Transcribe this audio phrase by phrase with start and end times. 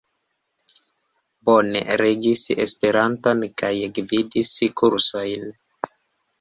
[1.49, 5.57] Bone regis Esperanton kaj gvidis kursojn.